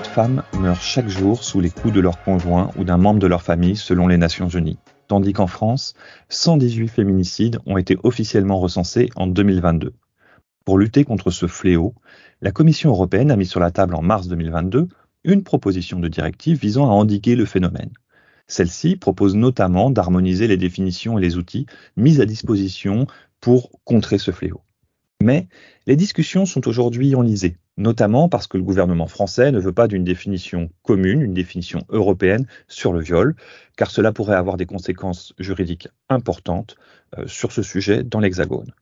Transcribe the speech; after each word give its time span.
En 0.00 0.02
Europe, 0.02 0.06
sept 0.06 0.14
femmes 0.14 0.42
meurent 0.58 0.80
chaque 0.80 1.08
jour 1.08 1.44
sous 1.44 1.60
les 1.60 1.68
coups 1.68 1.92
de 1.92 2.00
leur 2.00 2.22
conjoint 2.24 2.70
ou 2.78 2.84
d'un 2.84 2.96
membre 2.96 3.18
de 3.18 3.26
leur 3.26 3.42
famille 3.42 3.76
selon 3.76 4.08
les 4.08 4.16
Nations 4.16 4.48
Unies. 4.48 4.78
Tandis 5.08 5.34
qu'en 5.34 5.46
France, 5.46 5.94
118 6.30 6.88
féminicides 6.88 7.58
ont 7.66 7.76
été 7.76 7.98
officiellement 8.02 8.58
recensés 8.58 9.10
en 9.16 9.26
2022. 9.26 9.92
Pour 10.64 10.78
lutter 10.78 11.04
contre 11.04 11.30
ce 11.30 11.46
fléau, 11.46 11.94
la 12.40 12.50
Commission 12.50 12.88
européenne 12.88 13.30
a 13.30 13.36
mis 13.36 13.44
sur 13.44 13.60
la 13.60 13.70
table 13.70 13.94
en 13.94 14.00
mars 14.00 14.26
2022 14.28 14.88
une 15.24 15.42
proposition 15.42 15.98
de 15.98 16.08
directive 16.08 16.58
visant 16.58 16.86
à 16.86 16.94
endiguer 16.94 17.36
le 17.36 17.44
phénomène. 17.44 17.90
Celle-ci 18.46 18.96
propose 18.96 19.34
notamment 19.34 19.90
d'harmoniser 19.90 20.46
les 20.46 20.56
définitions 20.56 21.18
et 21.18 21.22
les 21.22 21.36
outils 21.36 21.66
mis 21.98 22.22
à 22.22 22.24
disposition 22.24 23.06
pour 23.40 23.70
contrer 23.84 24.16
ce 24.16 24.30
fléau. 24.30 24.62
Mais 25.22 25.48
les 25.86 25.96
discussions 25.96 26.46
sont 26.46 26.66
aujourd'hui 26.68 27.14
enlisées, 27.14 27.58
notamment 27.80 28.28
parce 28.28 28.46
que 28.46 28.58
le 28.58 28.62
gouvernement 28.62 29.06
français 29.06 29.50
ne 29.50 29.58
veut 29.58 29.72
pas 29.72 29.88
d'une 29.88 30.04
définition 30.04 30.70
commune, 30.82 31.22
une 31.22 31.34
définition 31.34 31.80
européenne 31.88 32.46
sur 32.68 32.92
le 32.92 33.00
viol, 33.00 33.34
car 33.76 33.90
cela 33.90 34.12
pourrait 34.12 34.36
avoir 34.36 34.56
des 34.56 34.66
conséquences 34.66 35.32
juridiques 35.38 35.88
importantes 36.08 36.76
euh, 37.18 37.26
sur 37.26 37.50
ce 37.52 37.62
sujet 37.62 38.04
dans 38.04 38.20
l'Hexagone. 38.20 38.72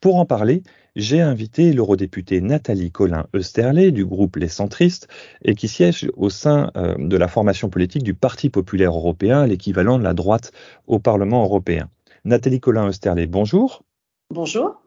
Pour 0.00 0.16
en 0.16 0.26
parler, 0.26 0.62
j'ai 0.94 1.22
invité 1.22 1.72
l'eurodéputée 1.72 2.42
Nathalie 2.42 2.90
Collin-Eusterlé 2.90 3.90
du 3.90 4.04
groupe 4.04 4.36
Les 4.36 4.48
Centristes 4.48 5.08
et 5.42 5.54
qui 5.54 5.66
siège 5.66 6.10
au 6.14 6.28
sein 6.28 6.70
euh, 6.76 6.94
de 6.98 7.16
la 7.16 7.28
formation 7.28 7.70
politique 7.70 8.02
du 8.02 8.12
Parti 8.12 8.50
populaire 8.50 8.92
européen, 8.92 9.46
l'équivalent 9.46 9.98
de 9.98 10.04
la 10.04 10.12
droite 10.12 10.52
au 10.86 10.98
Parlement 10.98 11.42
européen. 11.42 11.88
Nathalie 12.26 12.60
Collin-Eusterlé, 12.60 13.26
bonjour. 13.26 13.82
Bonjour. 14.30 14.83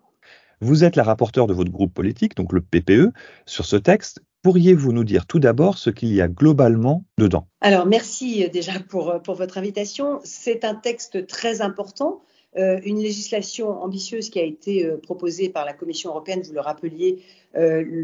Vous 0.59 0.83
êtes 0.83 0.95
la 0.95 1.03
rapporteure 1.03 1.45
de 1.45 1.53
votre 1.53 1.71
groupe 1.71 1.93
politique, 1.93 2.35
donc 2.35 2.51
le 2.51 2.61
PPE, 2.61 3.11
sur 3.45 3.65
ce 3.65 3.75
texte. 3.75 4.21
Pourriez-vous 4.41 4.91
nous 4.91 5.03
dire 5.03 5.27
tout 5.27 5.39
d'abord 5.39 5.77
ce 5.77 5.91
qu'il 5.91 6.11
y 6.13 6.19
a 6.19 6.27
globalement 6.27 7.03
dedans? 7.19 7.47
Alors, 7.61 7.85
merci 7.85 8.43
euh, 8.43 8.49
déjà 8.49 8.73
pour, 8.79 9.09
euh, 9.09 9.19
pour 9.19 9.35
votre 9.35 9.59
invitation. 9.59 10.19
C'est 10.23 10.65
un 10.65 10.73
texte 10.73 11.27
très 11.27 11.61
important, 11.61 12.21
euh, 12.57 12.79
une 12.83 12.99
législation 12.99 13.69
ambitieuse 13.69 14.31
qui 14.31 14.39
a 14.39 14.43
été 14.43 14.89
proposée 15.03 15.49
par 15.49 15.63
la 15.63 15.73
Commission 15.73 16.09
européenne, 16.09 16.41
vous 16.43 16.53
le 16.53 16.61
rappeliez, 16.61 17.21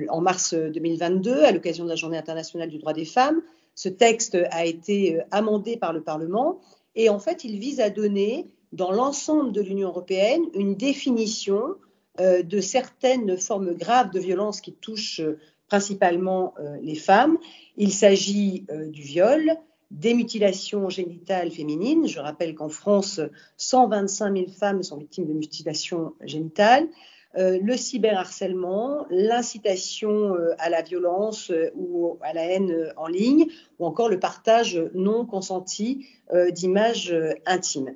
en 0.10 0.22
mars 0.22 0.54
2022, 0.54 1.44
à 1.44 1.52
l'occasion 1.52 1.84
de 1.84 1.90
la 1.90 1.96
Journée 1.96 2.18
internationale 2.18 2.70
du 2.70 2.80
droit 2.80 2.94
des 2.94 3.06
femmes. 3.06 3.42
Ce 3.76 3.88
texte 3.88 4.38
a 4.52 4.66
été 4.66 5.20
amendé 5.32 5.78
par 5.78 5.94
le 5.94 6.02
Parlement 6.02 6.60
et 6.96 7.10
en 7.10 7.20
fait, 7.20 7.44
il 7.44 7.60
vise 7.60 7.80
à 7.80 7.90
donner 7.90 8.48
dans 8.72 8.92
l'ensemble 8.92 9.52
de 9.52 9.62
l'Union 9.62 9.90
européenne 9.90 10.42
une 10.56 10.76
définition 10.76 11.76
de 12.20 12.60
certaines 12.60 13.38
formes 13.38 13.74
graves 13.74 14.12
de 14.12 14.20
violence 14.20 14.62
qui 14.62 14.74
touchent 14.74 15.22
euh, 15.22 15.40
principalement 15.68 16.54
euh, 16.60 16.78
les 16.82 16.96
femmes. 16.96 17.38
Il 17.78 17.92
s'agit 17.92 18.68
du 18.90 19.02
viol, 19.02 19.58
des 19.90 20.14
mutilations 20.14 20.90
génitales 20.90 21.50
féminines. 21.50 22.08
Je 22.08 22.20
rappelle 22.20 22.54
qu'en 22.54 22.70
France, 22.70 23.20
125 23.58 24.38
000 24.38 24.50
femmes 24.52 24.84
sont 24.84 24.98
victimes 24.98 25.26
de 25.26 25.34
mutilations 25.34 26.14
génitales. 26.22 26.88
le 27.36 27.76
cyberharcèlement, 27.76 29.08
l'incitation 29.10 30.36
à 30.60 30.70
la 30.70 30.84
violence 30.84 31.52
ou 31.76 32.20
à 32.22 32.34
la 32.34 32.44
haine 32.44 32.94
en 32.96 33.08
ligne, 33.08 33.48
ou 33.80 33.88
encore 33.88 34.10
le 34.10 34.20
partage 34.20 34.80
non 34.94 35.26
consenti 35.26 36.06
d'images 36.52 37.16
intimes. 37.48 37.96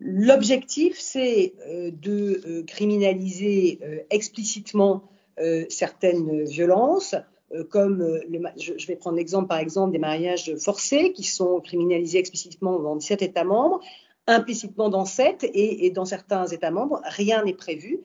L'objectif, 0.00 0.98
c'est 0.98 1.54
euh, 1.66 1.90
de 1.90 2.40
euh, 2.46 2.62
criminaliser 2.64 3.80
euh, 3.82 3.98
explicitement 4.10 5.02
certaines 5.68 6.42
violences, 6.46 7.14
comme 7.70 8.20
je 8.56 8.86
vais 8.88 8.96
prendre 8.96 9.16
l'exemple 9.16 9.46
par 9.46 9.58
exemple 9.58 9.92
des 9.92 10.00
mariages 10.00 10.52
forcés 10.56 11.12
qui 11.12 11.22
sont 11.22 11.60
criminalisés 11.60 12.18
explicitement 12.18 12.80
dans 12.80 12.96
17 12.96 13.22
États 13.22 13.44
membres, 13.44 13.78
implicitement 14.26 14.88
dans 14.88 15.04
7 15.04 15.44
et, 15.44 15.86
et 15.86 15.90
dans 15.92 16.04
certains 16.04 16.48
États 16.48 16.72
membres, 16.72 17.00
rien 17.04 17.44
n'est 17.44 17.54
prévu. 17.54 18.00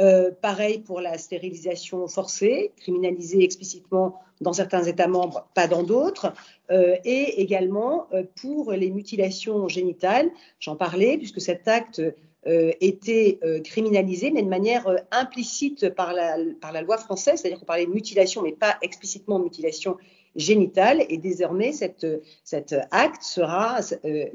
Euh, 0.00 0.32
pareil 0.42 0.80
pour 0.80 1.00
la 1.00 1.18
stérilisation 1.18 2.08
forcée, 2.08 2.72
criminalisée 2.76 3.44
explicitement 3.44 4.20
dans 4.40 4.52
certains 4.52 4.82
États 4.82 5.06
membres, 5.06 5.48
pas 5.54 5.68
dans 5.68 5.84
d'autres, 5.84 6.32
euh, 6.72 6.96
et 7.04 7.40
également 7.40 8.08
euh, 8.12 8.24
pour 8.40 8.72
les 8.72 8.90
mutilations 8.90 9.68
génitales. 9.68 10.30
J'en 10.58 10.74
parlais 10.74 11.16
puisque 11.16 11.40
cet 11.40 11.68
acte 11.68 12.02
était 12.46 13.40
criminalisé, 13.64 14.30
mais 14.30 14.42
de 14.42 14.50
manière 14.50 14.86
implicite 15.12 15.88
par 15.88 16.12
la, 16.12 16.82
loi 16.82 16.98
française, 16.98 17.40
c'est-à-dire 17.40 17.58
qu'on 17.58 17.64
parlait 17.64 17.86
de 17.86 17.90
mutilation, 17.90 18.42
mais 18.42 18.52
pas 18.52 18.76
explicitement 18.82 19.38
de 19.38 19.44
mutilation 19.44 19.96
génitale, 20.36 21.06
et 21.08 21.16
désormais 21.16 21.72
cet 21.72 22.76
acte 22.90 23.22
sera 23.22 23.80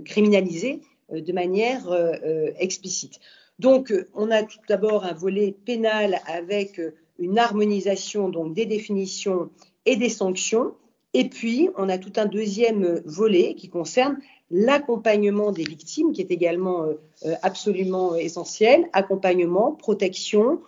criminalisé 0.05 0.81
de 1.11 1.31
manière 1.33 1.87
explicite. 2.57 3.19
Donc, 3.59 3.91
euh, 3.91 4.07
on 4.15 4.31
a 4.31 4.43
tout 4.43 4.59
d'abord 4.67 5.03
un 5.03 5.13
volet 5.13 5.53
pénal 5.65 6.19
avec 6.25 6.79
euh, 6.79 6.95
une 7.19 7.37
harmonisation 7.37 8.29
donc 8.29 8.53
des 8.53 8.65
définitions 8.65 9.49
et 9.85 9.97
des 9.97 10.09
sanctions. 10.09 10.73
Et 11.13 11.27
puis, 11.27 11.69
on 11.77 11.89
a 11.89 11.97
tout 11.97 12.13
un 12.15 12.25
deuxième 12.25 12.83
euh, 12.83 13.01
volet 13.05 13.55
qui 13.55 13.69
concerne 13.69 14.17
l'accompagnement 14.49 15.51
des 15.51 15.63
victimes, 15.63 16.13
qui 16.13 16.21
est 16.21 16.31
également 16.31 16.87
absolument 17.43 18.15
essentiel. 18.15 18.89
Accompagnement, 18.93 19.73
protection, 19.73 20.59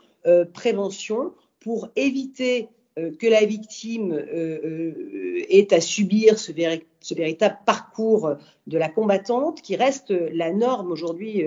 prévention, 0.53 1.33
pour 1.59 1.89
éviter 1.95 2.69
que 2.95 3.25
la 3.25 3.43
victime 3.43 4.13
ait 4.13 5.73
à 5.73 5.81
subir 5.81 6.37
ce, 6.37 6.51
véritable 6.51 7.57
parcours 7.65 8.35
de 8.67 8.77
la 8.77 8.87
combattante, 8.87 9.63
qui 9.63 9.75
reste 9.75 10.11
la 10.11 10.53
norme 10.53 10.91
aujourd'hui 10.91 11.43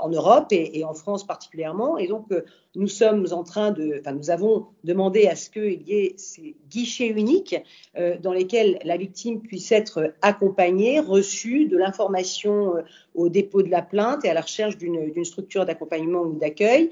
en 0.00 0.08
Europe 0.08 0.48
et, 0.50 0.84
en 0.84 0.94
France 0.94 1.26
particulièrement. 1.26 1.98
Et 1.98 2.06
donc, 2.06 2.26
euh, 2.30 2.44
nous 2.74 2.88
sommes 2.88 3.26
en 3.30 3.44
train 3.44 3.70
de, 3.70 3.98
enfin, 4.00 4.12
nous 4.12 4.30
avons 4.30 4.66
demandé 4.82 5.26
à 5.26 5.36
ce 5.36 5.50
qu'il 5.50 5.82
y 5.82 5.94
ait 5.94 6.14
ces 6.16 6.56
guichets 6.68 7.08
uniques 7.08 7.56
euh, 7.96 8.16
dans 8.18 8.32
lesquels 8.32 8.78
la 8.84 8.96
victime 8.96 9.40
puisse 9.40 9.72
être 9.72 10.12
accompagnée, 10.22 11.00
reçue 11.00 11.66
de 11.66 11.76
l'information 11.76 12.74
au 13.14 13.28
dépôt 13.28 13.62
de 13.62 13.70
la 13.70 13.82
plainte 13.82 14.24
et 14.24 14.28
à 14.28 14.34
la 14.34 14.40
recherche 14.40 14.76
d'une 14.76 15.24
structure 15.24 15.64
d'accompagnement 15.64 16.22
ou 16.22 16.34
d'accueil, 16.38 16.90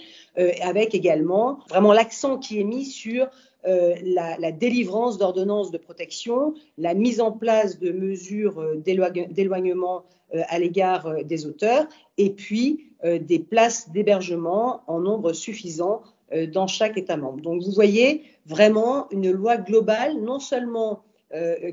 avec 0.61 0.95
également 0.95 1.59
vraiment 1.69 1.93
l'accent 1.93 2.39
qui 2.39 2.61
est 2.61 2.65
mis 2.65 2.85
sur 2.85 3.29
la, 3.65 4.37
la, 4.39 4.53
délivrance 4.53 5.19
d'ordonnances 5.19 5.71
de 5.71 5.79
protection, 5.79 6.55
la 6.79 6.95
mise 6.95 7.21
en 7.21 7.31
place 7.31 7.79
de 7.79 7.93
mesures 7.93 8.61
d'éloignement 8.85 10.05
euh, 10.35 10.43
à 10.49 10.59
l'égard 10.59 11.07
euh, 11.07 11.23
des 11.23 11.45
auteurs, 11.45 11.87
et 12.17 12.31
puis 12.31 12.95
euh, 13.05 13.19
des 13.19 13.39
places 13.39 13.91
d'hébergement 13.91 14.83
en 14.87 15.01
nombre 15.01 15.33
suffisant 15.33 16.03
dans 16.51 16.67
chaque 16.67 16.97
État 16.97 17.19
membre. 17.19 17.43
Donc 17.43 17.63
vous 17.63 17.73
voyez 17.73 18.23
vraiment 18.47 19.07
une 19.11 19.31
loi 19.31 19.59
globale, 19.59 20.17
non 20.19 20.39
seulement 20.39 21.03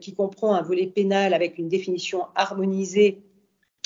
qui 0.01 0.13
comprend 0.13 0.53
un 0.53 0.61
volet 0.61 0.88
pénal 0.88 1.33
avec 1.33 1.57
une 1.57 1.69
définition 1.69 2.23
harmonisée 2.35 3.21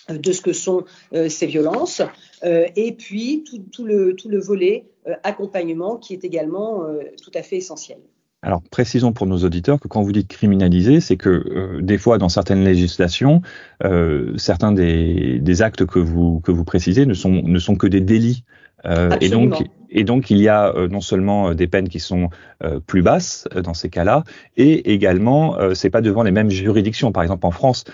de 0.09 0.31
ce 0.31 0.41
que 0.41 0.53
sont 0.53 0.85
ces 1.11 1.45
violences, 1.45 2.01
et 2.43 2.91
puis 2.93 3.43
tout, 3.71 3.85
le, 3.85 4.15
tout 4.15 4.29
le 4.29 4.39
volet 4.39 4.85
accompagnement 5.23 5.97
qui 5.97 6.13
est 6.13 6.23
également 6.23 6.85
tout 7.21 7.31
à 7.33 7.41
fait 7.41 7.57
essentiel. 7.57 7.99
Alors 8.43 8.61
précisons 8.61 9.13
pour 9.13 9.25
nos 9.25 9.37
auditeurs 9.37 9.79
que 9.79 9.87
quand 9.87 10.01
vous 10.01 10.11
dites 10.11 10.27
criminaliser, 10.27 10.99
c'est 10.99 11.15
que 11.15 11.29
euh, 11.29 11.81
des 11.81 11.97
fois 11.97 12.17
dans 12.17 12.27
certaines 12.27 12.63
législations, 12.63 13.41
euh, 13.85 14.33
certains 14.37 14.73
des, 14.73 15.39
des, 15.39 15.61
actes 15.61 15.85
que 15.85 15.99
vous 15.99 16.41
que 16.41 16.51
vous 16.51 16.65
précisez 16.65 17.05
ne 17.05 17.13
sont 17.13 17.41
ne 17.41 17.59
sont 17.59 17.75
que 17.75 17.87
des 17.87 18.01
délits. 18.01 18.43
Euh, 18.85 19.15
et 19.21 19.29
donc 19.29 19.63
et 19.93 20.03
donc, 20.03 20.29
il 20.31 20.39
y 20.39 20.49
a 20.49 20.73
euh, 20.75 20.87
non 20.87 20.99
seulement 20.99 21.49
euh, 21.49 21.53
des 21.53 21.67
peines 21.67 21.87
qui 21.87 21.99
sont 21.99 22.29
euh, 22.63 22.79
plus 22.79 23.03
basses 23.03 23.47
dans 23.63 23.75
ces 23.75 23.89
cas-là, 23.89 24.23
et 24.57 24.93
également, 24.93 25.57
c'est 25.75 25.89
pas 25.89 26.01
devant 26.01 26.23
les 26.23 26.31
mêmes 26.31 26.49
juridictions. 26.49 27.11
Par 27.11 27.23
exemple, 27.23 27.45
en 27.45 27.51
France, 27.51 27.85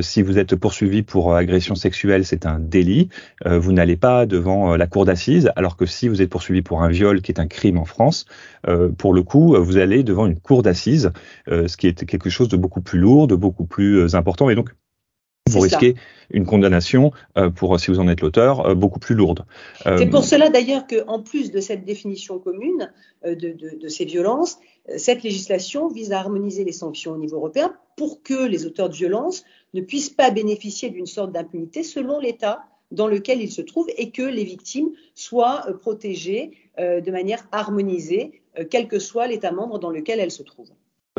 si 0.00 0.22
vous 0.22 0.38
êtes 0.38 0.54
poursuivi 0.54 1.02
pour 1.02 1.34
agression 1.34 1.74
sexuelle, 1.74 2.24
c'est 2.24 2.46
un 2.46 2.58
délit. 2.58 3.08
vous 3.46 3.72
n'allez 3.72 3.96
pas 3.96 4.26
devant 4.26 4.76
la 4.76 4.86
cour 4.86 5.04
d'assises, 5.04 5.50
alors 5.56 5.76
que 5.76 5.86
si 5.86 6.08
vous 6.08 6.22
êtes 6.22 6.30
poursuivi 6.30 6.62
pour 6.62 6.82
un 6.82 6.88
viol, 6.88 7.22
qui 7.22 7.32
est 7.32 7.40
un 7.40 7.46
crime 7.46 7.78
en 7.78 7.84
France, 7.84 8.26
pour 8.98 9.12
le 9.12 9.22
coup, 9.22 9.56
vous 9.56 9.78
allez 9.78 10.02
devant 10.02 10.26
une 10.26 10.38
cour 10.38 10.62
d'assises, 10.62 11.10
ce 11.48 11.76
qui 11.76 11.86
est 11.86 12.04
quelque 12.04 12.30
chose 12.30 12.48
de 12.48 12.56
beaucoup 12.56 12.82
plus 12.82 12.98
lourd, 12.98 13.26
de 13.26 13.34
beaucoup 13.34 13.64
plus 13.64 14.14
important, 14.14 14.50
et 14.50 14.54
donc 14.54 14.70
vous 15.50 15.60
risquez 15.60 15.94
une 16.30 16.46
condamnation 16.46 17.12
euh, 17.36 17.50
pour, 17.50 17.78
si 17.78 17.90
vous 17.90 17.98
en 18.00 18.08
êtes 18.08 18.20
l'auteur, 18.20 18.66
euh, 18.66 18.74
beaucoup 18.74 18.98
plus 18.98 19.14
lourde. 19.14 19.44
Euh, 19.86 19.98
C'est 19.98 20.06
pour 20.06 20.24
cela 20.24 20.48
d'ailleurs 20.48 20.86
qu'en 20.86 21.22
plus 21.22 21.50
de 21.50 21.60
cette 21.60 21.84
définition 21.84 22.38
commune 22.38 22.92
de, 23.24 23.88
ces 23.88 24.04
violences, 24.04 24.58
cette 24.96 25.22
législation 25.22 25.88
vise 25.88 26.12
à 26.12 26.20
harmoniser 26.20 26.64
les 26.64 26.72
sanctions 26.72 27.12
au 27.12 27.18
niveau 27.18 27.36
européen 27.36 27.74
pour 27.96 28.22
que 28.22 28.46
les 28.46 28.64
auteurs 28.64 28.88
de 28.88 28.94
violences 28.94 29.44
ne 29.74 29.80
puissent 29.80 30.10
pas 30.10 30.30
bénéficier 30.30 30.90
d'une 30.90 31.06
sorte 31.06 31.32
d'impunité 31.32 31.82
selon 31.82 32.18
l'État 32.18 32.60
dans 32.90 33.06
lequel 33.06 33.40
ils 33.40 33.52
se 33.52 33.62
trouvent 33.62 33.90
et 33.96 34.10
que 34.10 34.22
les 34.22 34.42
victimes 34.42 34.90
soient 35.14 35.66
protégées 35.80 36.52
de 36.78 37.10
manière 37.10 37.46
harmonisée, 37.52 38.42
quel 38.70 38.88
que 38.88 38.98
soit 38.98 39.26
l'État 39.26 39.52
membre 39.52 39.78
dans 39.78 39.90
lequel 39.90 40.18
elles 40.18 40.30
se 40.30 40.42
trouvent. 40.42 40.72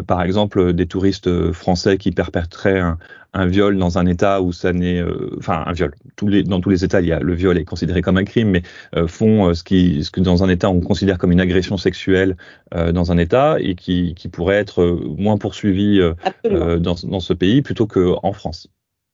Par 0.07 0.21
exemple, 0.23 0.73
des 0.73 0.87
touristes 0.87 1.51
français 1.51 1.97
qui 1.97 2.11
perpétreraient 2.11 2.79
un, 2.79 2.97
un 3.33 3.45
viol 3.45 3.77
dans 3.77 3.97
un 3.97 4.05
État 4.05 4.41
où 4.41 4.51
ça 4.51 4.73
n'est, 4.73 4.99
euh, 4.99 5.35
enfin 5.37 5.63
un 5.65 5.71
viol. 5.71 5.93
Tous 6.15 6.27
les, 6.27 6.43
dans 6.43 6.59
tous 6.59 6.69
les 6.69 6.83
États, 6.83 7.01
il 7.01 7.07
y 7.07 7.11
a, 7.11 7.19
le 7.19 7.33
viol 7.33 7.57
est 7.57 7.65
considéré 7.65 8.01
comme 8.01 8.17
un 8.17 8.23
crime, 8.23 8.49
mais 8.49 8.63
euh, 8.95 9.07
font 9.07 9.49
euh, 9.49 9.53
ce, 9.53 9.63
qui, 9.63 10.03
ce 10.03 10.11
que 10.11 10.19
dans 10.19 10.43
un 10.43 10.49
État 10.49 10.69
on 10.69 10.81
considère 10.81 11.17
comme 11.17 11.31
une 11.31 11.41
agression 11.41 11.77
sexuelle 11.77 12.35
dans 12.71 13.11
un 13.11 13.17
État 13.17 13.57
et 13.59 13.75
qui, 13.75 14.13
qui 14.15 14.29
pourrait 14.29 14.55
être 14.55 14.83
moins 15.17 15.37
poursuivi 15.37 15.99
dans, 16.43 16.95
dans, 17.03 17.19
ce 17.19 17.33
pays 17.33 17.61
plutôt 17.61 17.85
qu'en 17.85 18.31
France. 18.33 18.69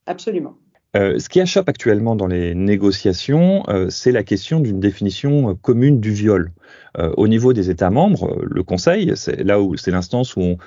Absolument. 0.06 0.58
Euh, 0.96 1.20
ce 1.20 1.28
qui 1.30 1.42
achoppe 1.42 1.68
actuellement 1.70 2.16
dans 2.16 2.28
les 2.28 2.56
négociations, 2.56 3.64
euh, 3.68 3.90
c'est 3.90 4.12
la 4.12 4.24
question 4.24 4.60
d'une 4.60 4.80
définition 4.80 5.56
commune 5.56 6.00
du 6.00 6.12
viol. 6.12 6.52
au 7.16 7.28
niveau 7.28 7.54
des 7.54 7.70
États 7.70 7.92
membres, 7.92 8.42
le 8.42 8.64
Conseil, 8.64 9.12
c'est 9.16 9.44
là 9.44 9.62
où 9.62 9.78
c'est 9.78 9.92
l'instance 9.92 10.36
où, 10.36 10.58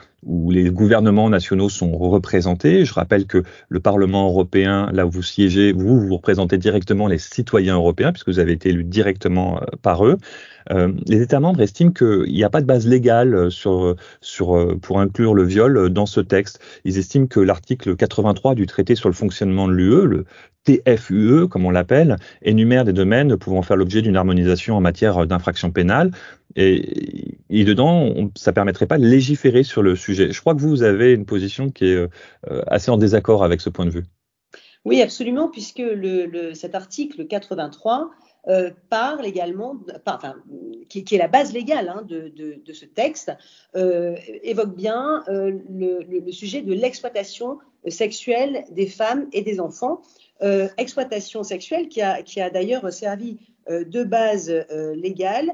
les 0.50 0.70
gouvernements 0.70 1.30
nationaux 1.30 1.68
sont 1.68 1.96
représentés. 1.96 2.84
Je 2.84 2.92
rappelle 2.92 3.26
que 3.26 3.42
le 3.68 3.80
Parlement 3.80 4.26
européen, 4.28 4.90
là 4.92 5.06
où 5.06 5.10
vous 5.10 5.22
siégez, 5.22 5.72
vous, 5.72 5.98
vous 5.98 6.16
représentez 6.16 6.58
directement 6.58 7.06
les 7.06 7.18
citoyens 7.18 7.76
européens, 7.76 8.12
puisque 8.12 8.28
vous 8.28 8.38
avez 8.38 8.52
été 8.52 8.68
élus 8.68 8.84
directement 8.84 9.60
euh, 9.60 9.66
par 9.82 10.06
eux. 10.06 10.18
Euh, 10.70 10.92
les 11.06 11.22
États 11.22 11.40
membres 11.40 11.62
estiment 11.62 11.90
qu'il 11.90 12.32
n'y 12.32 12.44
a 12.44 12.50
pas 12.50 12.60
de 12.60 12.66
base 12.66 12.86
légale 12.86 13.48
pour 14.82 15.00
inclure 15.00 15.34
le 15.34 15.42
viol 15.42 15.88
dans 15.90 16.06
ce 16.06 16.20
texte. 16.20 16.60
Ils 16.84 16.98
estiment 16.98 17.26
que 17.26 17.40
l'article 17.40 17.96
83 17.96 18.54
du 18.54 18.66
traité 18.66 18.94
sur 18.94 19.08
le 19.08 19.14
fonctionnement 19.14 19.66
de 19.68 19.72
l'UE, 19.72 20.09
le 20.10 20.24
TFUE, 20.64 21.48
comme 21.48 21.64
on 21.64 21.70
l'appelle, 21.70 22.16
énumère 22.42 22.84
des 22.84 22.92
domaines 22.92 23.36
pouvant 23.36 23.62
faire 23.62 23.76
l'objet 23.76 24.02
d'une 24.02 24.16
harmonisation 24.16 24.76
en 24.76 24.80
matière 24.80 25.26
d'infraction 25.26 25.70
pénale. 25.70 26.10
Et, 26.56 27.38
et 27.48 27.64
dedans, 27.64 28.02
on, 28.02 28.30
ça 28.36 28.52
permettrait 28.52 28.86
pas 28.86 28.98
de 28.98 29.06
légiférer 29.06 29.62
sur 29.62 29.82
le 29.82 29.96
sujet. 29.96 30.32
Je 30.32 30.40
crois 30.40 30.54
que 30.54 30.60
vous 30.60 30.82
avez 30.82 31.12
une 31.12 31.24
position 31.24 31.70
qui 31.70 31.86
est 31.86 31.96
euh, 31.96 32.08
assez 32.66 32.90
en 32.90 32.96
désaccord 32.96 33.44
avec 33.44 33.60
ce 33.60 33.70
point 33.70 33.86
de 33.86 33.90
vue. 33.90 34.04
Oui, 34.84 35.02
absolument, 35.02 35.48
puisque 35.48 35.82
le, 35.82 36.54
cet 36.54 36.74
article 36.74 37.26
83 37.26 38.10
euh, 38.48 38.70
également, 39.22 39.76
enfin, 40.06 40.34
qui, 40.88 41.04
est 41.10 41.18
la 41.18 41.28
base 41.28 41.52
légale 41.52 41.88
hein, 41.88 42.02
de, 42.06 42.72
ce 42.72 42.84
texte, 42.84 43.32
euh, 43.76 44.16
évoque 44.42 44.74
bien 44.74 45.22
euh, 45.28 45.58
le, 45.68 46.32
sujet 46.32 46.62
de 46.62 46.72
l'exploitation 46.72 47.58
sexuelle 47.88 48.64
des 48.70 48.86
femmes 48.86 49.28
et 49.32 49.42
des 49.42 49.60
enfants. 49.60 50.00
Exploitation 50.78 51.42
sexuelle 51.42 51.88
qui 51.88 52.00
a, 52.00 52.22
qui 52.22 52.40
a 52.40 52.48
d'ailleurs 52.48 52.90
servi 52.90 53.38
de 53.68 54.04
base 54.04 54.50
légale 54.94 55.52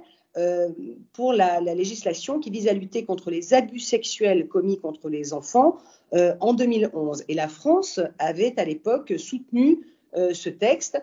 pour 1.12 1.32
la, 1.32 1.60
législation 1.60 2.38
qui 2.38 2.50
vise 2.50 2.68
à 2.68 2.72
lutter 2.72 3.04
contre 3.04 3.32
les 3.32 3.52
abus 3.52 3.80
sexuels 3.80 4.46
commis 4.46 4.78
contre 4.78 5.08
les 5.08 5.32
enfants 5.32 5.78
en 6.12 6.54
2011. 6.54 7.24
Et 7.26 7.34
la 7.34 7.48
France 7.48 7.98
avait 8.20 8.54
à 8.58 8.64
l'époque 8.64 9.14
soutenu 9.18 9.80
ce 10.14 10.50
texte. 10.50 11.02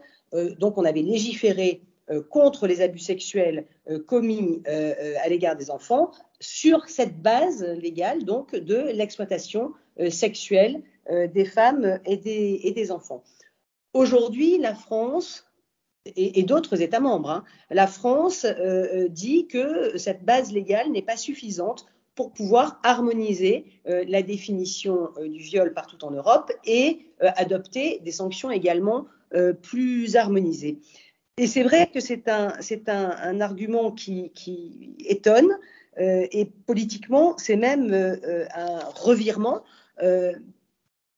Donc 0.59 0.77
on 0.77 0.85
avait 0.85 1.01
légiféré 1.01 1.81
contre 2.30 2.68
les 2.68 2.81
abus 2.81 3.00
sexuels 3.00 3.65
commis 4.07 4.62
à 4.65 5.30
l'égard 5.30 5.56
des 5.56 5.71
enfants 5.71 6.12
sur 6.39 6.89
cette 6.89 7.21
base 7.21 7.63
légale 7.63 8.25
donc 8.25 8.56
de 8.56 8.75
l'exploitation 8.75 9.74
sexuelle 10.09 10.81
des 11.09 11.45
femmes 11.45 12.00
et 12.06 12.18
des, 12.18 12.91
enfants. 12.91 13.24
Aujourd'hui, 13.94 14.57
la 14.57 14.75
France 14.75 15.45
et, 16.06 16.44
d'autres 16.44 16.81
États 16.81 17.00
membres. 17.00 17.30
Hein. 17.30 17.44
La 17.69 17.88
France 17.88 18.45
euh, 18.45 18.51
euh, 18.59 19.07
dit 19.07 19.47
que 19.47 19.97
cette 19.97 20.24
base 20.24 20.51
légale 20.51 20.91
n'est 20.91 21.01
pas 21.01 21.18
suffisante 21.18 21.85
pour 22.15 22.31
pouvoir 22.31 22.80
harmoniser 22.83 23.65
euh, 23.88 24.03
la 24.07 24.21
définition 24.21 25.09
du 25.24 25.39
viol 25.39 25.74
partout 25.74 26.03
en 26.03 26.12
Europe 26.12 26.51
et 26.65 27.07
adopter 27.19 28.00
des 28.03 28.12
sanctions 28.12 28.51
également 28.51 29.06
plus 29.62 30.15
harmonisées. 30.15 30.80
Et 31.38 31.47
c'est 31.47 31.63
vrai 31.63 31.89
que 31.91 32.00
c'est 32.00 32.27
un, 32.27 32.53
c'est 32.59 32.89
un, 32.89 33.41
argument 33.41 33.91
qui, 33.91 34.31
étonne 35.00 35.57
et 35.97 36.50
politiquement, 36.65 37.35
c'est 37.38 37.56
même 37.56 37.94
un 37.94 38.80
revirement 38.95 39.63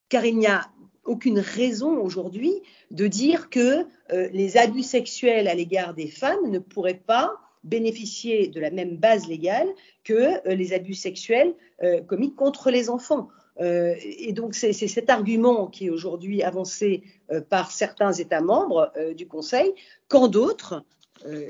car 0.08 0.24
il 0.24 0.38
n'y 0.38 0.46
a 0.46 0.62
aucune 1.06 1.38
raison 1.38 1.98
aujourd'hui 1.98 2.62
de 2.90 3.06
dire 3.06 3.48
que 3.48 3.86
euh, 4.12 4.28
les 4.32 4.56
abus 4.56 4.82
sexuels 4.82 5.48
à 5.48 5.54
l'égard 5.54 5.94
des 5.94 6.08
femmes 6.08 6.50
ne 6.50 6.58
pourraient 6.58 7.02
pas 7.06 7.34
bénéficier 7.64 8.48
de 8.48 8.60
la 8.60 8.70
même 8.70 8.96
base 8.96 9.26
légale 9.26 9.68
que 10.04 10.46
euh, 10.48 10.54
les 10.54 10.72
abus 10.72 10.94
sexuels 10.94 11.54
euh, 11.82 12.00
commis 12.02 12.34
contre 12.34 12.70
les 12.70 12.90
enfants. 12.90 13.28
Et 13.58 14.32
donc 14.32 14.54
c'est 14.54 14.72
cet 14.72 15.08
argument 15.08 15.66
qui 15.66 15.86
est 15.86 15.90
aujourd'hui 15.90 16.42
avancé 16.42 17.02
par 17.48 17.70
certains 17.70 18.12
États 18.12 18.42
membres 18.42 18.92
du 19.14 19.26
Conseil, 19.26 19.72
quand 20.08 20.28
d'autres, 20.28 20.84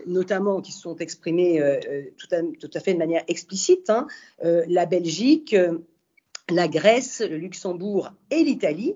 notamment 0.06 0.60
qui 0.60 0.70
se 0.70 0.82
sont 0.82 0.96
exprimés 0.98 1.60
tout 2.16 2.70
à, 2.74 2.80
fait 2.80 2.94
de 2.94 2.98
manière 2.98 3.24
explicite, 3.26 3.90
hein, 3.90 4.06
la 4.40 4.86
Belgique, 4.86 5.56
la 6.48 6.68
Grèce, 6.68 7.22
le 7.28 7.38
Luxembourg 7.38 8.12
et 8.30 8.44
l'Italie, 8.44 8.94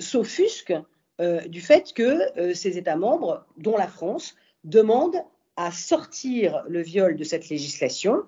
s'offusquent 0.00 0.74
euh, 1.20 1.40
du 1.48 1.60
fait 1.60 1.92
que 1.94 2.38
euh, 2.38 2.54
ces 2.54 2.78
États 2.78 2.96
membres, 2.96 3.44
dont 3.56 3.76
la 3.76 3.88
France, 3.88 4.36
demandent 4.62 5.20
à 5.56 5.72
sortir 5.72 6.62
le 6.68 6.80
viol 6.80 7.16
de 7.16 7.24
cette 7.24 7.48
législation. 7.48 8.22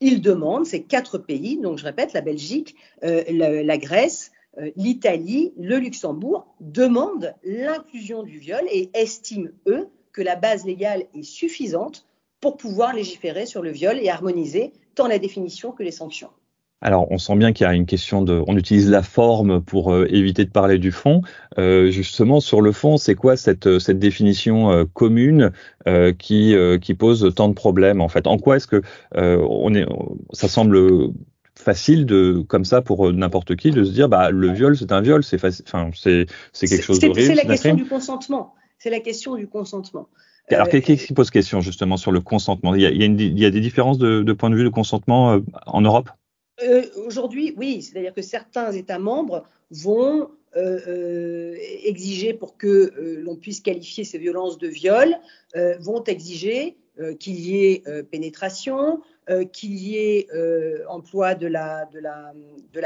Ils 0.00 0.20
demandent, 0.20 0.66
ces 0.66 0.82
quatre 0.82 1.18
pays, 1.18 1.58
donc 1.58 1.78
je 1.78 1.84
répète, 1.84 2.12
la 2.12 2.20
Belgique, 2.20 2.74
euh, 3.04 3.22
la, 3.28 3.78
Grèce, 3.78 4.32
l'Italie, 4.76 5.52
le 5.56 5.78
Luxembourg, 5.78 6.54
demandent 6.60 7.34
l'inclusion 7.44 8.22
du 8.22 8.38
viol 8.38 8.64
et 8.70 8.90
estiment, 8.94 9.50
eux, 9.66 9.88
que 10.12 10.22
la 10.22 10.36
base 10.36 10.64
légale 10.64 11.04
est 11.14 11.22
suffisante 11.22 12.06
pour 12.40 12.56
pouvoir 12.56 12.94
légiférer 12.94 13.46
sur 13.46 13.62
le 13.62 13.70
viol 13.70 13.98
et 13.98 14.08
harmoniser 14.08 14.72
tant 14.94 15.08
la 15.08 15.18
définition 15.18 15.72
que 15.72 15.82
les 15.82 15.90
sanctions. 15.90 16.30
Alors, 16.84 17.10
on 17.10 17.16
sent 17.16 17.36
bien 17.36 17.54
qu'il 17.54 17.64
y 17.64 17.66
a 17.66 17.72
une 17.72 17.86
question 17.86 18.20
de, 18.20 18.44
on 18.46 18.58
utilise 18.58 18.90
la 18.90 19.02
forme 19.02 19.62
pour 19.62 19.90
euh, 19.90 20.06
éviter 20.10 20.44
de 20.44 20.50
parler 20.50 20.76
du 20.76 20.92
fond. 20.92 21.22
Euh, 21.56 21.90
justement, 21.90 22.40
sur 22.40 22.60
le 22.60 22.72
fond, 22.72 22.98
c'est 22.98 23.14
quoi 23.14 23.38
cette, 23.38 23.78
cette 23.78 23.98
définition 23.98 24.70
euh, 24.70 24.84
commune 24.92 25.50
qui, 26.18 26.54
qui 26.80 26.94
pose 26.94 27.32
tant 27.34 27.48
de 27.48 27.54
problèmes 27.54 28.00
en 28.00 28.08
fait? 28.08 28.26
En 28.26 28.38
quoi 28.38 28.56
est-ce 28.56 28.66
que 28.66 28.82
on 29.14 29.74
est, 29.74 29.86
ça 30.32 30.48
semble 30.48 31.10
facile 31.54 32.06
de 32.06 32.42
comme 32.46 32.64
ça 32.64 32.80
pour 32.80 33.12
n'importe 33.12 33.54
qui 33.56 33.70
de 33.70 33.84
se 33.84 33.92
dire 33.92 34.08
bah 34.08 34.30
le 34.30 34.50
viol 34.50 34.76
c'est 34.76 34.92
un 34.92 35.02
viol 35.02 35.22
c'est 35.22 35.36
enfin 35.66 35.90
c'est 35.94 36.26
c'est 36.52 36.66
quelque 36.66 36.82
chose 36.82 37.00
d'horrible 37.00 37.26
c'est 37.26 37.34
la 37.34 37.44
question 37.44 37.74
du 37.74 37.84
consentement. 37.84 38.54
C'est 38.78 38.90
la 38.90 39.00
question 39.00 39.36
du 39.36 39.46
consentement. 39.46 40.08
Alors, 40.48 40.68
qu'est-ce 40.68 41.06
qui 41.06 41.12
pose 41.12 41.30
question 41.30 41.60
justement 41.60 41.98
sur 41.98 42.12
le 42.12 42.20
consentement? 42.20 42.74
Il 42.74 42.80
y 42.82 42.86
a, 42.86 42.90
il 42.90 43.00
y 43.00 43.04
a, 43.04 43.06
il 43.06 43.38
y 43.38 43.46
a 43.46 43.50
des 43.50 43.60
différences 43.60 43.98
de, 43.98 44.22
de, 44.22 44.32
point 44.32 44.50
de 44.50 44.56
vue 44.56 44.64
de 44.64 44.68
consentement 44.70 45.38
en 45.66 45.80
Europe? 45.80 46.10
Euh, 46.62 46.84
aujourd'hui, 47.06 47.52
oui, 47.56 47.82
c'est-à-dire 47.82 48.14
que 48.14 48.22
certains 48.22 48.72
États 48.72 48.98
membres 48.98 49.44
vont 49.70 50.30
euh, 50.56 50.80
euh, 50.86 51.56
exiger 51.82 52.32
pour 52.32 52.56
que 52.56 52.92
l'on 53.24 53.36
puisse 53.36 53.60
qualifier 53.60 54.04
ces 54.04 54.18
violences 54.18 54.58
de 54.58 54.68
viol, 54.68 55.16
vont 55.80 56.02
exiger 56.04 56.76
qu'il 57.18 57.40
y 57.40 57.64
ait 57.64 57.82
pénétration, 58.10 59.00
qu'il 59.52 59.74
y 59.74 59.96
ait 59.96 60.28
emploi 60.88 61.34
de 61.34 61.48
la, 61.48 61.88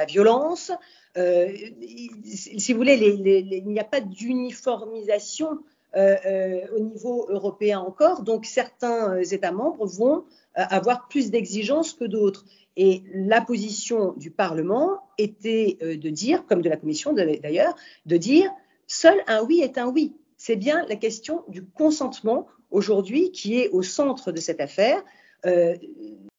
violence. 0.06 0.72
si 1.14 2.72
vous 2.72 2.78
voulez, 2.78 2.94
il 2.96 3.66
n'y 3.66 3.80
a 3.80 3.84
pas 3.84 4.00
d'uniformisation 4.00 5.58
au 5.94 6.80
niveau 6.80 7.26
européen 7.28 7.80
encore, 7.80 8.22
donc 8.22 8.44
certains 8.44 9.20
États 9.22 9.52
membres 9.52 9.86
vont 9.86 10.24
avoir 10.54 11.08
plus 11.08 11.30
d'exigences 11.30 11.92
que 11.92 12.04
d'autres. 12.04 12.44
Et 12.80 13.02
la 13.12 13.40
position 13.40 14.14
du 14.16 14.30
Parlement 14.30 15.00
était 15.18 15.78
euh, 15.82 15.96
de 15.96 16.10
dire, 16.10 16.46
comme 16.46 16.62
de 16.62 16.68
la 16.68 16.76
Commission 16.76 17.12
d'ailleurs, 17.12 17.74
de 18.06 18.16
dire 18.16 18.52
seul 18.86 19.20
un 19.26 19.42
oui 19.42 19.60
est 19.60 19.78
un 19.78 19.88
oui. 19.88 20.14
C'est 20.36 20.54
bien 20.54 20.86
la 20.86 20.94
question 20.94 21.42
du 21.48 21.64
consentement 21.64 22.46
aujourd'hui 22.70 23.32
qui 23.32 23.58
est 23.58 23.68
au 23.70 23.82
centre 23.82 24.30
de 24.30 24.40
cette 24.40 24.60
affaire. 24.60 25.02
Euh, 25.46 25.76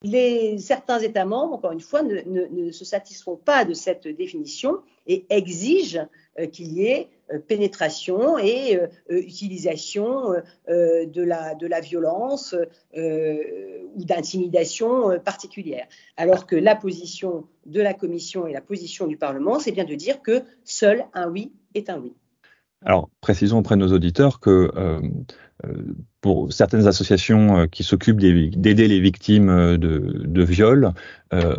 les, 0.01 0.57
certains 0.59 0.99
États 0.99 1.25
membres, 1.25 1.55
encore 1.55 1.73
une 1.73 1.81
fois, 1.81 2.01
ne, 2.03 2.71
se 2.71 2.85
satisfont 2.85 3.35
pas 3.35 3.65
de 3.65 3.73
cette 3.73 4.07
définition 4.07 4.79
et 5.07 5.25
exigent 5.29 6.07
euh, 6.39 6.47
qu'il 6.47 6.71
y 6.71 6.85
ait 6.85 7.09
euh, 7.33 7.39
pénétration 7.39 8.37
et 8.37 8.79
utilisation 9.09 10.35
de, 10.67 11.21
la, 11.21 11.55
de 11.55 11.67
la 11.67 11.81
violence 11.81 12.55
ou 12.95 14.03
d'intimidation 14.03 15.19
particulière. 15.19 15.87
Alors 16.15 16.45
que 16.45 16.55
la 16.55 16.75
position 16.75 17.45
de 17.65 17.81
la 17.81 17.93
Commission 17.93 18.47
et 18.47 18.53
la 18.53 18.61
position 18.61 19.05
du 19.05 19.17
Parlement, 19.17 19.59
c'est 19.59 19.71
bien 19.71 19.85
de 19.85 19.95
dire 19.95 20.21
que 20.21 20.43
seul 20.63 21.05
un 21.13 21.29
oui 21.29 21.51
est 21.73 21.89
un 21.89 21.99
oui. 21.99 22.13
Alors, 22.85 23.09
précisons 23.19 23.59
auprès 23.59 23.75
de 23.75 23.81
nos 23.81 23.91
auditeurs 23.91 24.39
que 24.39 24.71
pour 26.21 26.51
certaines 26.51 26.87
associations 26.87 27.67
qui 27.67 27.83
s'occupent 27.83 28.19
d'aider 28.19 28.87
les 28.87 28.99
victimes 28.99 29.77
de, 29.77 30.23
de 30.25 30.43
viols, 30.43 30.93
euh, 31.31 31.53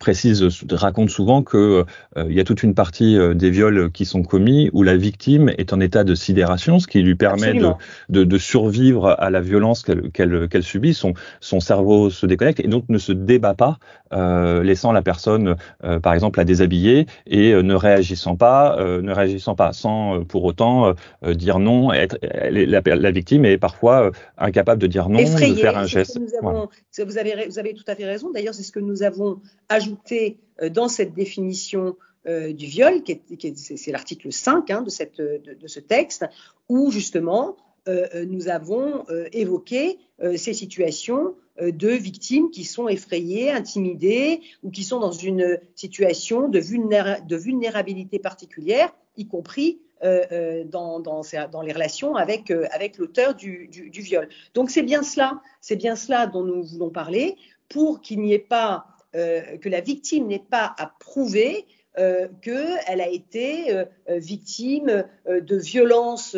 précise, 0.00 0.44
raconte 0.72 1.10
souvent 1.10 1.42
que 1.42 1.84
euh, 2.16 2.26
il 2.28 2.34
y 2.34 2.40
a 2.40 2.44
toute 2.44 2.64
une 2.64 2.74
partie 2.74 3.16
euh, 3.16 3.34
des 3.34 3.50
viols 3.50 3.92
qui 3.92 4.04
sont 4.04 4.24
commis 4.24 4.68
où 4.72 4.82
la 4.82 4.96
victime 4.96 5.48
est 5.58 5.72
en 5.72 5.78
état 5.78 6.02
de 6.02 6.16
sidération, 6.16 6.80
ce 6.80 6.88
qui 6.88 7.02
lui 7.02 7.14
permet 7.14 7.54
de, 7.54 7.68
de, 8.08 8.24
de, 8.24 8.38
survivre 8.38 9.14
à 9.18 9.30
la 9.30 9.40
violence 9.40 9.84
qu'elle 10.12 10.62
subit. 10.62 10.92
Son, 10.92 11.14
son 11.40 11.60
cerveau 11.60 12.10
se 12.10 12.26
déconnecte 12.26 12.58
et 12.58 12.66
donc 12.66 12.84
ne 12.88 12.98
se 12.98 13.12
débat 13.12 13.54
pas, 13.54 13.78
euh, 14.12 14.64
laissant 14.64 14.90
la 14.90 15.02
personne, 15.02 15.54
par 16.02 16.12
exemple, 16.12 16.40
la 16.40 16.44
déshabiller 16.44 17.06
et 17.26 17.54
ne 17.54 17.74
réagissant 17.74 18.36
pas, 18.36 18.76
ne 18.80 19.12
réagissant 19.12 19.54
pas, 19.54 19.72
sans 19.72 20.24
pour 20.24 20.44
autant 20.44 20.94
dire 21.24 21.58
non. 21.58 21.92
Être, 21.92 22.18
la, 22.50 22.80
la, 22.84 23.10
victime 23.10 23.25
est 23.32 23.58
parfois 23.58 24.10
incapable 24.38 24.80
de 24.80 24.86
dire 24.86 25.08
non, 25.08 25.18
de 25.22 25.54
faire 25.54 25.76
un 25.76 25.86
geste. 25.86 26.18
vous, 26.18 27.18
avez, 27.18 27.46
vous 27.46 27.58
avez 27.58 27.74
tout 27.74 27.84
à 27.86 27.94
fait 27.94 28.04
raison. 28.04 28.30
D'ailleurs, 28.30 28.54
c'est 28.54 28.62
ce 28.62 28.72
que 28.72 28.80
nous 28.80 29.02
avons 29.02 29.40
ajouté 29.68 30.38
euh, 30.62 30.68
dans 30.68 30.88
cette 30.88 31.14
définition 31.14 31.96
euh, 32.26 32.52
du 32.52 32.66
viol, 32.66 33.02
qui 33.02 33.12
est, 33.12 33.56
c'est 33.56 33.92
l'article 33.92 34.32
5 34.32 34.70
hein, 34.70 34.82
de, 34.82 34.90
cette, 34.90 35.20
de, 35.20 35.66
ce 35.66 35.80
texte, 35.80 36.24
où 36.68 36.90
justement 36.90 37.56
euh, 37.88 38.24
nous 38.26 38.48
avons 38.48 39.04
évoqué 39.32 39.98
ces 40.36 40.54
situations 40.54 41.34
de 41.60 41.88
victimes 41.88 42.50
qui 42.50 42.64
sont 42.64 42.88
effrayées, 42.88 43.50
intimidées 43.50 44.40
ou 44.62 44.70
qui 44.70 44.82
sont 44.82 44.98
dans 44.98 45.12
une 45.12 45.60
situation 45.74 46.48
de, 46.48 46.58
de 46.58 47.36
vulnérabilité 47.36 48.18
particulière, 48.18 48.92
y 49.16 49.26
compris 49.28 49.80
dans, 50.02 51.00
dans, 51.00 51.22
dans, 51.50 51.62
les 51.62 51.72
relations 51.72 52.16
avec, 52.16 52.50
avec 52.50 52.98
l'auteur 52.98 53.34
du, 53.34 53.68
viol. 53.92 54.28
Donc 54.54 54.70
c'est 54.70 54.82
bien 54.82 55.02
cela, 55.02 55.40
c'est 55.60 55.76
bien 55.76 55.96
cela 55.96 56.26
dont 56.26 56.42
nous 56.42 56.62
voulons 56.62 56.90
parler 56.90 57.36
pour 57.68 58.00
qu'il 58.00 58.20
n'y 58.20 58.32
ait 58.32 58.38
pas, 58.38 58.86
euh, 59.14 59.56
que 59.58 59.68
la 59.68 59.80
victime 59.80 60.26
n'ait 60.26 60.38
pas 60.38 60.74
à 60.78 60.92
prouver 61.00 61.66
euh, 61.98 62.28
qu'elle 62.42 63.00
a 63.00 63.08
été 63.08 63.72
euh, 63.72 63.84
victime 64.08 65.04
de 65.26 65.56
violences 65.56 66.36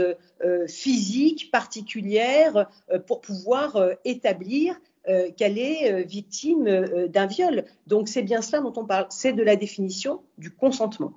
physiques 0.69 1.51
particulières 1.51 2.71
pour 3.07 3.21
pouvoir 3.21 3.77
établir 4.05 4.81
qu'elle 5.37 5.59
est 5.59 6.05
victime 6.05 7.09
d'un 7.09 7.27
viol. 7.27 7.65
Donc 7.89 8.09
c'est 8.09 8.23
bien 8.23 8.41
cela 8.41 8.63
dont 8.63 8.73
on 8.77 8.85
parle, 8.85 9.07
c'est 9.11 9.33
de 9.33 9.43
la 9.43 9.57
définition 9.57 10.21
du 10.37 10.51
consentement. 10.53 11.13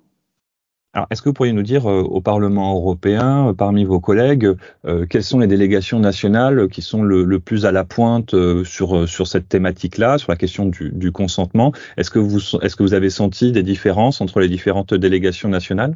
Alors, 0.94 1.08
est-ce 1.10 1.22
que 1.22 1.30
vous 1.30 1.34
pourriez 1.34 1.54
nous 1.54 1.64
dire 1.64 1.90
euh, 1.90 2.02
au 2.02 2.20
Parlement 2.20 2.76
européen, 2.76 3.48
euh, 3.48 3.54
parmi 3.54 3.86
vos 3.86 4.02
collègues, 4.02 4.50
euh, 4.86 5.06
quelles 5.06 5.24
sont 5.24 5.40
les 5.40 5.48
délégations 5.48 6.00
nationales 6.00 6.68
qui 6.68 6.82
sont 6.82 7.02
le, 7.02 7.40
plus 7.40 7.66
à 7.66 7.72
la 7.72 7.86
pointe 7.86 8.36
sur, 8.66 9.08
sur 9.08 9.28
cette 9.28 9.48
thématique-là, 9.48 10.18
sur 10.18 10.32
la 10.32 10.36
question 10.36 10.66
du, 10.66 11.12
consentement? 11.14 11.72
Est-ce 11.96 12.12
que, 12.12 12.20
vous, 12.20 12.40
est-ce 12.62 12.76
que 12.76 12.84
vous 12.84 12.94
avez 12.94 13.10
senti 13.10 13.54
des 13.54 13.64
différences 13.64 14.20
entre 14.20 14.42
les 14.42 14.50
différentes 14.50 14.94
délégations 14.94 15.48
nationales? 15.48 15.96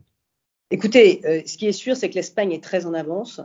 Écoutez, 0.72 1.22
ce 1.46 1.58
qui 1.58 1.68
est 1.68 1.74
sûr, 1.74 1.96
c'est 1.96 2.10
que 2.10 2.16
l'Espagne 2.16 2.52
est 2.52 2.64
très 2.64 2.86
en 2.86 2.94
avance. 2.94 3.42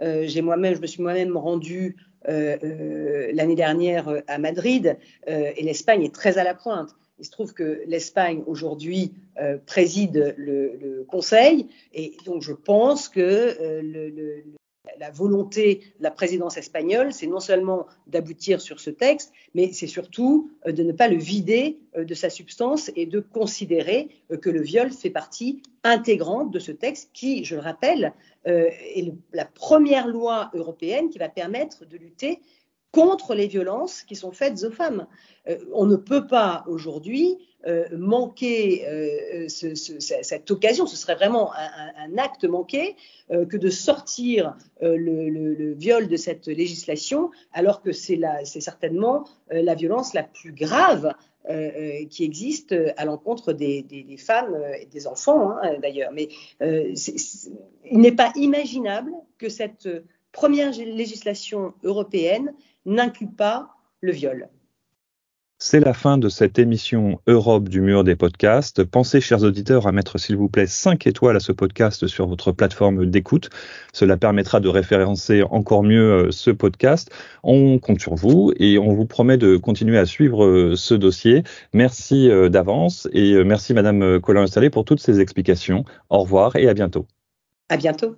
j'ai 0.00 0.42
moi-même, 0.42 0.74
je 0.74 0.80
me 0.80 0.86
suis 0.86 1.02
moi-même 1.02 1.36
rendu 1.36 1.96
l'année 2.26 3.54
dernière 3.54 4.08
à 4.26 4.38
Madrid 4.38 4.98
et 5.26 5.62
l'Espagne 5.62 6.02
est 6.02 6.14
très 6.14 6.38
à 6.38 6.44
la 6.44 6.54
pointe. 6.54 6.96
Il 7.18 7.24
se 7.24 7.30
trouve 7.30 7.54
que 7.54 7.82
l'Espagne 7.86 8.42
aujourd'hui 8.46 9.12
euh, 9.40 9.58
préside 9.64 10.34
le, 10.36 11.04
Conseil 11.08 11.68
et 11.92 12.16
donc 12.24 12.42
je 12.42 12.52
pense 12.52 13.08
que 13.08 13.20
euh, 13.20 14.42
la 14.98 15.10
volonté 15.10 15.80
de 15.98 16.02
la 16.02 16.10
présidence 16.10 16.56
espagnole, 16.56 17.12
c'est 17.12 17.26
non 17.26 17.40
seulement 17.40 17.86
d'aboutir 18.06 18.60
sur 18.60 18.80
ce 18.80 18.90
texte, 18.90 19.32
mais 19.54 19.72
c'est 19.72 19.86
surtout 19.86 20.50
euh, 20.66 20.72
de 20.72 20.82
ne 20.82 20.92
pas 20.92 21.08
le 21.08 21.16
vider 21.16 21.78
de 21.96 22.14
sa 22.14 22.30
substance 22.30 22.90
et 22.96 23.06
de 23.06 23.20
considérer 23.20 24.08
que 24.42 24.50
le 24.50 24.62
viol 24.62 24.90
fait 24.90 25.10
partie 25.10 25.62
intégrante 25.84 26.50
de 26.50 26.58
ce 26.58 26.72
texte 26.72 27.10
qui, 27.12 27.44
je 27.44 27.54
le 27.54 27.60
rappelle, 27.60 28.12
est 28.46 29.14
la 29.32 29.44
première 29.44 30.08
loi 30.08 30.50
européenne 30.54 31.08
qui 31.08 31.18
va 31.18 31.28
permettre 31.28 31.86
de 31.86 31.96
lutter 31.96 32.40
contre 32.94 33.34
les 33.34 33.48
violences 33.48 34.04
qui 34.04 34.14
sont 34.14 34.30
faites 34.30 34.62
aux 34.62 34.70
femmes. 34.70 35.08
Euh, 35.48 35.58
on 35.72 35.84
ne 35.84 35.96
peut 35.96 36.28
pas 36.28 36.64
aujourd'hui 36.68 37.38
euh, 37.66 37.86
manquer 37.96 38.86
euh, 38.86 39.48
cette 39.48 40.50
occasion, 40.50 40.86
ce 40.86 40.96
serait 40.96 41.16
vraiment 41.16 41.50
un, 41.54 42.18
acte 42.18 42.44
manqué 42.44 42.94
que 43.30 43.56
de 43.56 43.70
sortir 43.70 44.54
le, 44.80 45.72
viol 45.74 46.06
de 46.06 46.16
cette 46.16 46.46
législation, 46.46 47.30
alors 47.52 47.82
que 47.82 47.90
c'est 47.90 48.20
certainement 48.44 49.24
la 49.50 49.74
violence 49.74 50.12
la 50.12 50.22
plus 50.22 50.52
grave 50.52 51.14
qui 52.10 52.24
existe 52.24 52.74
à 52.98 53.04
l'encontre 53.06 53.54
des, 53.54 54.16
femmes 54.18 54.56
et 54.78 54.86
des 54.86 55.06
enfants 55.06 55.52
hein, 55.52 55.78
d'ailleurs. 55.80 56.12
Mais 56.12 56.28
il 56.60 57.98
n'est 57.98 58.12
pas 58.12 58.30
imaginable 58.36 59.12
que 59.38 59.48
cette 59.48 59.88
première 60.34 60.72
législation 60.72 61.72
européenne 61.82 62.52
n'inclut 62.84 63.30
pas 63.30 63.70
le 64.02 64.12
viol. 64.12 64.48
C'est 65.58 65.80
la 65.80 65.94
fin 65.94 66.18
de 66.18 66.28
cette 66.28 66.58
émission 66.58 67.20
Europe 67.26 67.70
du 67.70 67.80
mur 67.80 68.04
des 68.04 68.16
podcasts. 68.16 68.84
Pensez, 68.84 69.20
chers 69.22 69.44
auditeurs, 69.44 69.86
à 69.86 69.92
mettre 69.92 70.18
s'il 70.18 70.36
vous 70.36 70.48
plaît 70.48 70.66
5 70.66 71.06
étoiles 71.06 71.36
à 71.36 71.40
ce 71.40 71.52
podcast 71.52 72.06
sur 72.06 72.26
votre 72.26 72.52
plateforme 72.52 73.06
d'écoute. 73.06 73.48
Cela 73.94 74.18
permettra 74.18 74.60
de 74.60 74.68
référencer 74.68 75.42
encore 75.44 75.84
mieux 75.84 76.26
euh, 76.26 76.30
ce 76.32 76.50
podcast. 76.50 77.10
On 77.44 77.78
compte 77.78 78.00
sur 78.00 78.16
vous 78.16 78.52
et 78.58 78.78
on 78.78 78.92
vous 78.92 79.06
promet 79.06 79.38
de 79.38 79.56
continuer 79.56 79.96
à 79.96 80.04
suivre 80.04 80.44
euh, 80.44 80.76
ce 80.76 80.92
dossier. 80.92 81.44
Merci 81.72 82.28
euh, 82.28 82.50
d'avance 82.50 83.08
et 83.12 83.42
merci 83.44 83.72
Madame 83.72 84.20
Colin-Installé 84.20 84.68
pour 84.68 84.84
toutes 84.84 85.00
ces 85.00 85.20
explications. 85.20 85.84
Au 86.10 86.18
revoir 86.18 86.56
et 86.56 86.68
à 86.68 86.74
bientôt. 86.74 87.06
À 87.70 87.76
bientôt. 87.78 88.16